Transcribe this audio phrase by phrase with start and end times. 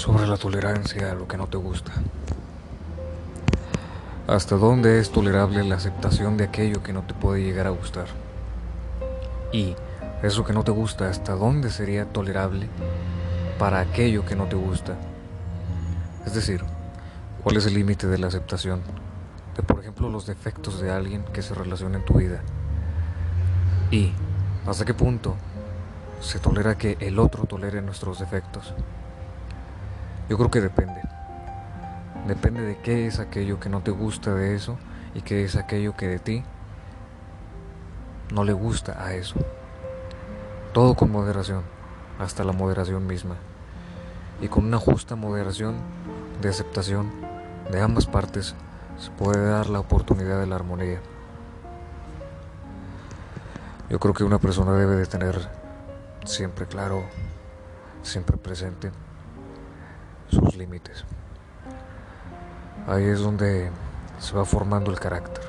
[0.00, 1.92] sobre la tolerancia a lo que no te gusta.
[4.26, 8.06] ¿Hasta dónde es tolerable la aceptación de aquello que no te puede llegar a gustar?
[9.52, 9.76] Y
[10.22, 12.66] eso que no te gusta, ¿hasta dónde sería tolerable
[13.58, 14.96] para aquello que no te gusta?
[16.24, 16.64] Es decir,
[17.42, 18.80] ¿cuál es el límite de la aceptación
[19.54, 22.40] de, por ejemplo, los defectos de alguien que se relaciona en tu vida?
[23.90, 24.14] Y
[24.66, 25.36] hasta qué punto
[26.22, 28.72] se tolera que el otro tolere nuestros defectos.
[30.30, 31.02] Yo creo que depende.
[32.28, 34.78] Depende de qué es aquello que no te gusta de eso
[35.12, 36.44] y qué es aquello que de ti
[38.32, 39.34] no le gusta a eso.
[40.72, 41.64] Todo con moderación,
[42.20, 43.34] hasta la moderación misma.
[44.40, 45.74] Y con una justa moderación
[46.40, 47.10] de aceptación
[47.72, 48.54] de ambas partes
[48.98, 51.00] se puede dar la oportunidad de la armonía.
[53.88, 55.48] Yo creo que una persona debe de tener
[56.24, 57.02] siempre claro,
[58.04, 58.92] siempre presente
[60.56, 61.04] límites.
[62.86, 63.70] Ahí es donde
[64.18, 65.44] se va formando el carácter.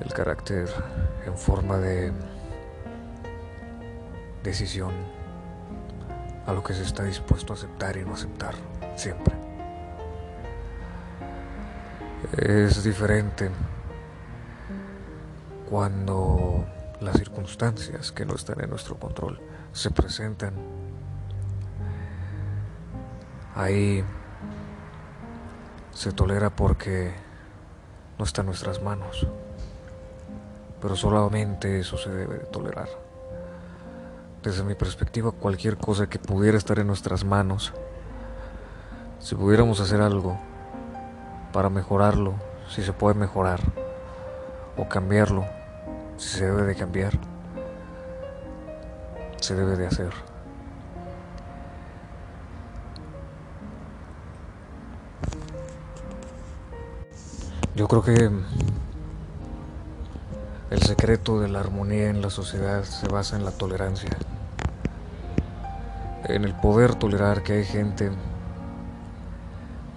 [0.00, 0.68] El carácter
[1.26, 2.12] en forma de
[4.42, 4.92] decisión
[6.46, 8.54] a lo que se está dispuesto a aceptar y no aceptar
[8.96, 9.34] siempre.
[12.36, 13.50] Es diferente
[15.68, 16.64] cuando
[17.00, 19.40] las circunstancias que no están en nuestro control
[19.72, 20.81] se presentan.
[23.54, 24.02] Ahí
[25.92, 27.12] se tolera porque
[28.18, 29.26] no está en nuestras manos,
[30.80, 32.88] pero solamente eso se debe de tolerar.
[34.42, 37.72] Desde mi perspectiva, cualquier cosa que pudiera estar en nuestras manos,
[39.20, 40.38] si pudiéramos hacer algo
[41.52, 42.34] para mejorarlo,
[42.68, 43.60] si se puede mejorar,
[44.76, 45.44] o cambiarlo,
[46.16, 47.12] si se debe de cambiar,
[49.36, 50.31] se debe de hacer.
[57.74, 58.30] Yo creo que
[60.70, 64.10] el secreto de la armonía en la sociedad se basa en la tolerancia,
[66.24, 68.10] en el poder tolerar que hay gente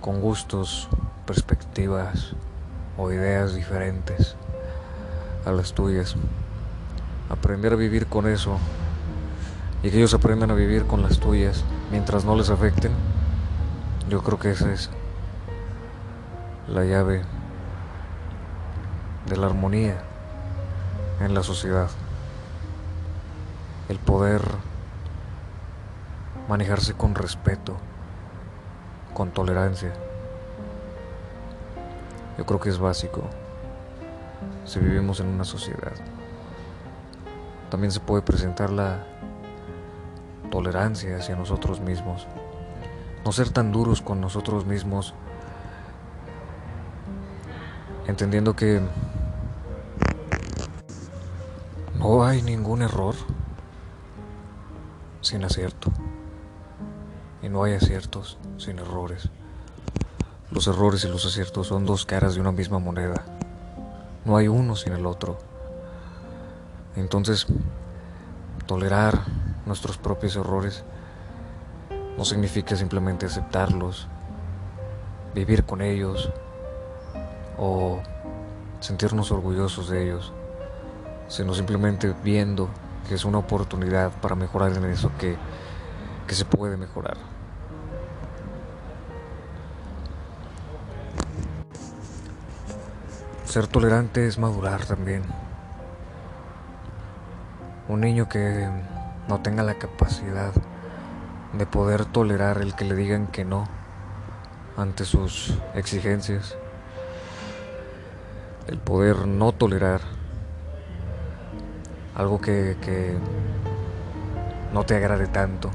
[0.00, 0.88] con gustos,
[1.26, 2.36] perspectivas
[2.96, 4.36] o ideas diferentes
[5.44, 6.14] a las tuyas.
[7.30, 8.60] Aprender a vivir con eso
[9.82, 12.92] y que ellos aprendan a vivir con las tuyas mientras no les afecten.
[14.08, 14.88] Yo creo que esa es
[16.68, 17.24] la llave
[19.28, 19.98] de la armonía
[21.20, 21.88] en la sociedad.
[23.88, 24.42] El poder
[26.48, 27.76] manejarse con respeto,
[29.14, 29.92] con tolerancia.
[32.38, 33.22] Yo creo que es básico
[34.64, 35.92] si vivimos en una sociedad.
[37.70, 39.04] También se puede presentar la
[40.50, 42.26] tolerancia hacia nosotros mismos.
[43.24, 45.14] No ser tan duros con nosotros mismos,
[48.06, 48.80] entendiendo que
[51.98, 53.14] no hay ningún error
[55.20, 55.90] sin acierto.
[57.42, 59.30] Y no hay aciertos sin errores.
[60.50, 63.24] Los errores y los aciertos son dos caras de una misma moneda.
[64.24, 65.38] No hay uno sin el otro.
[66.96, 67.46] Entonces,
[68.66, 69.24] tolerar
[69.66, 70.84] nuestros propios errores
[72.16, 74.08] no significa simplemente aceptarlos,
[75.34, 76.30] vivir con ellos
[77.58, 78.00] o
[78.80, 80.32] sentirnos orgullosos de ellos,
[81.28, 82.68] sino simplemente viendo
[83.08, 85.36] que es una oportunidad para mejorar en eso que,
[86.26, 87.16] que se puede mejorar.
[93.44, 95.22] Ser tolerante es madurar también.
[97.88, 98.68] Un niño que
[99.28, 100.52] no tenga la capacidad
[101.52, 103.68] de poder tolerar el que le digan que no
[104.76, 106.56] ante sus exigencias.
[108.66, 110.15] El poder no tolerar
[112.16, 113.14] algo que, que
[114.72, 115.70] no te agrade tanto.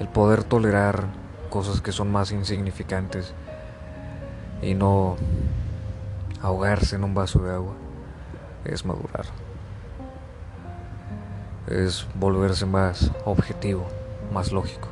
[0.00, 1.04] El poder tolerar
[1.50, 3.34] cosas que son más insignificantes
[4.62, 5.16] y no
[6.42, 7.74] ahogarse en un vaso de agua
[8.64, 9.26] es madurar.
[11.66, 13.86] Es volverse más objetivo,
[14.32, 14.88] más lógico.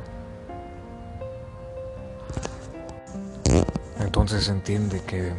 [3.99, 5.33] Entonces entiende que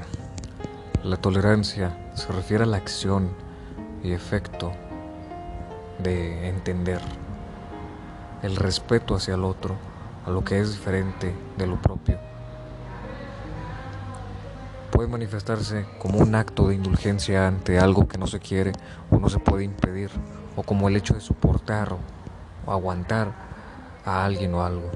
[1.06, 3.30] la tolerancia se refiere a la acción
[4.02, 4.72] y efecto
[6.02, 7.00] de entender
[8.42, 9.76] el respeto hacia el otro,
[10.26, 12.18] a lo que es diferente de lo propio
[14.96, 18.72] puede manifestarse como un acto de indulgencia ante algo que no se quiere
[19.10, 20.10] o no se puede impedir,
[20.56, 21.94] o como el hecho de soportar
[22.64, 23.30] o aguantar
[24.06, 24.90] a alguien o algo.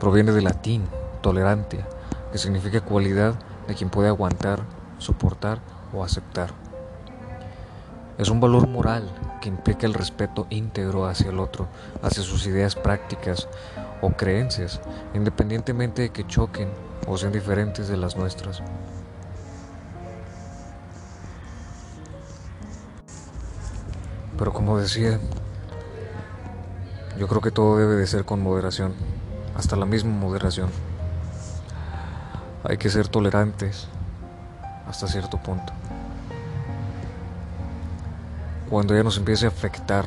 [0.00, 0.84] Proviene del latín
[1.20, 1.86] tolerantia,
[2.32, 3.34] que significa cualidad
[3.66, 4.60] de quien puede aguantar,
[4.98, 5.60] soportar
[5.92, 6.50] o aceptar.
[8.16, 11.66] Es un valor moral que implica el respeto íntegro hacia el otro,
[12.02, 13.48] hacia sus ideas prácticas
[14.00, 14.80] o creencias,
[15.14, 16.68] independientemente de que choquen
[17.08, 18.62] o sean diferentes de las nuestras.
[24.38, 25.18] Pero como decía,
[27.18, 28.94] yo creo que todo debe de ser con moderación,
[29.56, 30.70] hasta la misma moderación.
[32.66, 33.88] Hay que ser tolerantes
[34.88, 35.72] hasta cierto punto.
[38.70, 40.06] Cuando ya nos empiece a afectar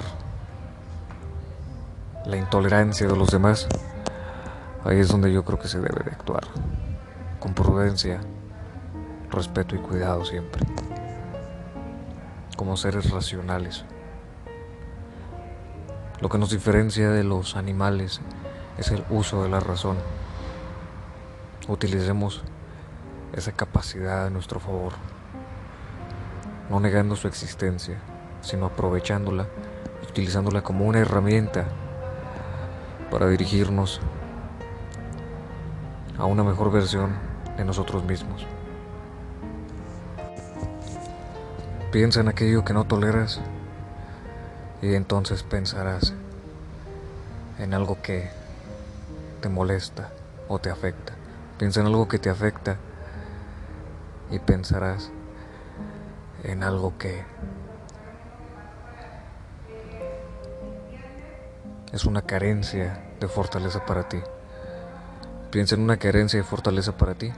[2.26, 3.68] la intolerancia de los demás,
[4.84, 6.46] ahí es donde yo creo que se debe de actuar.
[7.40, 8.20] Con prudencia,
[9.30, 10.66] respeto y cuidado siempre.
[12.58, 13.86] Como seres racionales.
[16.22, 18.20] Lo que nos diferencia de los animales
[18.80, 19.98] es el uso de la razón.
[21.68, 22.44] Utilicemos
[23.34, 24.94] esa capacidad a nuestro favor,
[26.70, 27.98] no negando su existencia,
[28.42, 29.48] sino aprovechándola
[30.18, 31.66] utilizándola como una herramienta
[33.12, 34.02] para dirigirnos
[36.18, 37.12] a una mejor versión
[37.56, 38.46] de nosotros mismos.
[41.92, 43.40] Piensa en aquello que no toleras
[44.82, 46.14] y entonces pensarás
[47.60, 48.30] en algo que
[49.42, 50.10] te molesta
[50.48, 51.17] o te afecta.
[51.58, 52.78] Piensa en algo que te afecta
[54.30, 55.12] y pensarás
[56.44, 57.24] en algo que
[61.92, 64.20] es una carencia de fortaleza para ti.
[65.50, 67.32] Piensa en una carencia de fortaleza para ti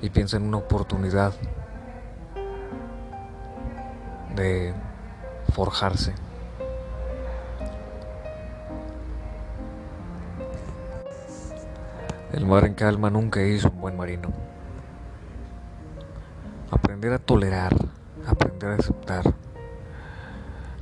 [0.00, 1.34] y piensa en una oportunidad
[4.34, 4.72] de
[5.52, 6.14] forjarse.
[12.34, 14.32] El mar en calma nunca hizo un buen marino.
[16.68, 17.76] Aprender a tolerar,
[18.26, 19.32] aprender a aceptar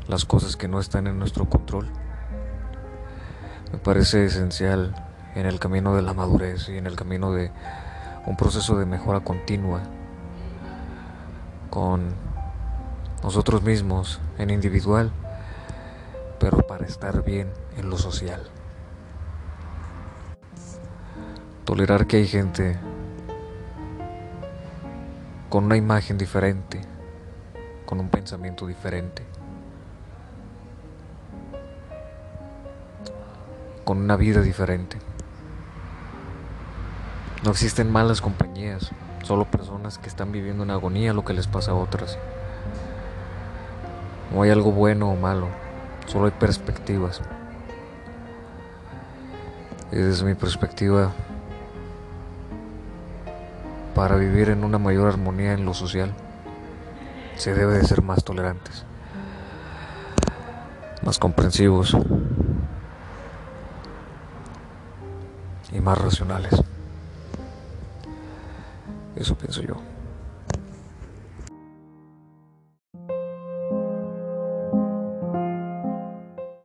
[0.09, 1.89] las cosas que no están en nuestro control,
[3.71, 4.95] me parece esencial
[5.35, 7.51] en el camino de la madurez y en el camino de
[8.25, 9.83] un proceso de mejora continua
[11.69, 12.15] con
[13.23, 15.13] nosotros mismos en individual,
[16.41, 18.41] pero para estar bien en lo social.
[21.73, 22.77] Tolerar que hay gente
[25.49, 26.83] con una imagen diferente,
[27.87, 29.23] con un pensamiento diferente,
[33.85, 34.99] con una vida diferente.
[37.43, 38.91] No existen malas compañías,
[39.23, 42.19] solo personas que están viviendo en agonía lo que les pasa a otras.
[44.31, 45.49] No hay algo bueno o malo,
[46.05, 47.23] solo hay perspectivas.
[49.91, 51.13] Y desde mi perspectiva,
[53.95, 56.15] para vivir en una mayor armonía en lo social,
[57.37, 58.85] se debe de ser más tolerantes,
[61.03, 61.97] más comprensivos
[65.73, 66.63] y más racionales.
[69.17, 69.92] Eso pienso yo.